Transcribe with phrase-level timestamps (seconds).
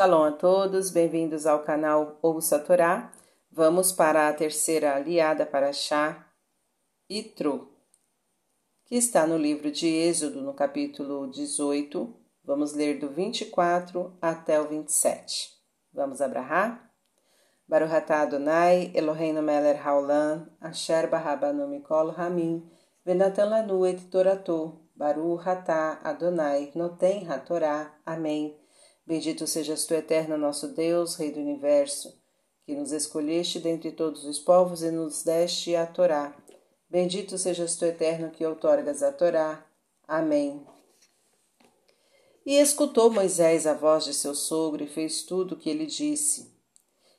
[0.00, 3.12] Shalom a todos, bem-vindos ao canal Ouça Torá.
[3.52, 6.26] Vamos para a terceira aliada para Chá,
[7.06, 7.68] Itro,
[8.86, 12.16] que está no livro de Êxodo, no capítulo 18.
[12.42, 15.50] Vamos ler do 24 até o 27.
[15.92, 16.90] Vamos abrahar?
[17.68, 22.66] Baruch atah Adonai, Eloheinu melech haolam, asher barabanu mikol hamim,
[23.04, 25.46] venatan lanu et torato, Baruch
[26.02, 28.00] Adonai, noten hatorá.
[28.06, 28.58] Amém.
[29.06, 32.16] Bendito sejas tu, eterno nosso Deus, Rei do universo,
[32.64, 36.36] que nos escolheste dentre todos os povos e nos deste a Torá.
[36.88, 39.66] Bendito sejas tu, eterno, que outorgas a Torá.
[40.06, 40.66] Amém.
[42.44, 46.52] E escutou Moisés a voz de seu sogro e fez tudo o que ele disse.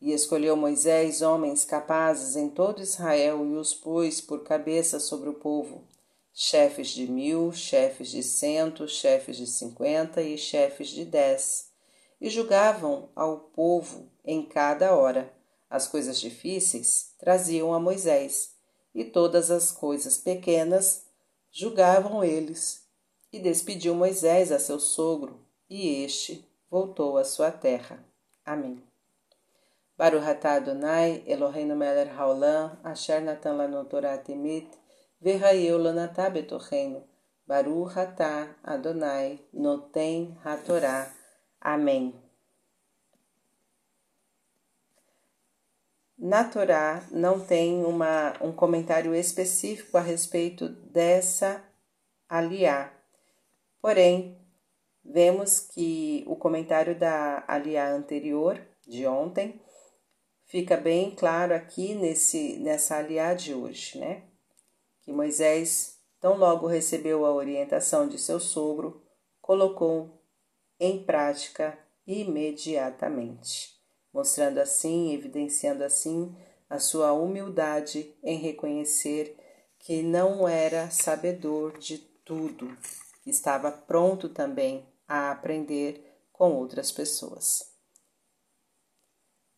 [0.00, 5.34] E escolheu Moisés homens capazes em todo Israel e os pôs por cabeça sobre o
[5.34, 5.82] povo,
[6.34, 11.72] chefes de mil, chefes de cento, chefes de cinquenta e chefes de dez
[12.20, 15.32] e julgavam ao povo em cada hora.
[15.70, 18.54] As coisas difíceis traziam a Moisés,
[18.94, 21.04] e todas as coisas pequenas
[21.50, 22.84] julgavam eles.
[23.32, 28.04] E despediu Moisés a seu sogro, e este voltou à sua terra.
[28.44, 28.82] Amém.
[29.98, 33.56] Baruch Adonai, Eloheinu melech haolam, asher natan
[35.24, 37.02] v'rayeu lanatah betocheinu.
[37.46, 41.10] Baruch atah Adonai, noten hatorá.
[41.60, 42.14] Amém.
[46.18, 51.62] Na Torá não tem uma, um comentário específico a respeito dessa
[52.28, 52.92] aliá.
[53.80, 54.38] Porém,
[55.04, 59.60] vemos que o comentário da aliá anterior, de ontem,
[60.46, 64.22] fica bem claro aqui nesse, nessa aliá de hoje, né?
[65.04, 69.02] Que Moisés, tão logo recebeu a orientação de seu sogro,
[69.40, 70.22] colocou
[70.80, 73.74] em prática imediatamente,
[74.12, 76.34] mostrando assim, evidenciando assim
[76.68, 79.36] a sua humildade em reconhecer
[79.78, 82.74] que não era sabedor de tudo,
[83.26, 87.70] estava pronto também a aprender com outras pessoas.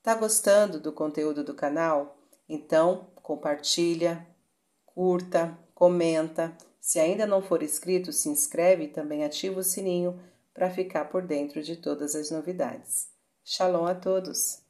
[0.02, 2.18] Tá gostando do conteúdo do canal?
[2.48, 4.26] Então, compartilha,
[4.96, 6.56] curta, comenta.
[6.80, 10.18] Se ainda não for inscrito, se inscreve e também ativa o sininho
[10.54, 13.06] para ficar por dentro de todas as novidades.
[13.44, 14.65] Shalom a todos!